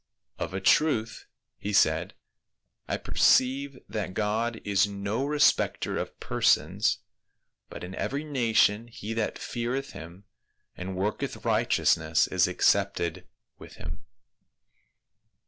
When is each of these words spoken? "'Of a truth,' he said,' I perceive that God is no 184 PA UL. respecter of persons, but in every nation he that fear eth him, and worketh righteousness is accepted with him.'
"'Of 0.45 0.55
a 0.55 0.59
truth,' 0.59 1.27
he 1.59 1.71
said,' 1.73 2.15
I 2.89 2.97
perceive 2.97 3.77
that 3.87 4.15
God 4.15 4.59
is 4.65 4.87
no 4.87 5.17
184 5.17 5.19
PA 5.19 5.21
UL. 5.21 5.29
respecter 5.29 5.97
of 5.99 6.19
persons, 6.19 6.97
but 7.69 7.83
in 7.83 7.93
every 7.93 8.23
nation 8.23 8.87
he 8.87 9.13
that 9.13 9.37
fear 9.37 9.75
eth 9.75 9.91
him, 9.91 10.23
and 10.75 10.95
worketh 10.95 11.45
righteousness 11.45 12.25
is 12.25 12.47
accepted 12.47 13.27
with 13.59 13.75
him.' 13.75 14.01